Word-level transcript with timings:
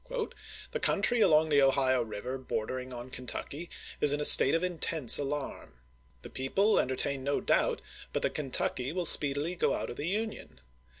wrote: 0.09 0.33
"The 0.71 0.79
country 0.79 1.21
along 1.21 1.49
the 1.49 1.61
Ohio 1.61 2.01
River 2.01 2.39
bor 2.39 2.65
dering 2.65 2.91
on 2.91 3.11
Kentucky 3.11 3.69
is 3.99 4.11
in 4.11 4.19
a 4.19 4.25
state 4.25 4.55
of 4.55 4.63
intense 4.63 5.19
alarm. 5.19 5.73
The 6.23 6.29
people 6.31 6.79
entertain 6.79 7.23
no 7.23 7.39
doubt 7.39 7.83
but 8.11 8.23
that 8.23 8.33
Kentucky 8.33 8.89
Mopto^ 8.89 8.93
^^ 8.93 8.95
will 8.95 9.05
speedily 9.05 9.55
go 9.55 9.75
out 9.75 9.91
of 9.91 9.97
the 9.97 10.07
Union. 10.07 10.59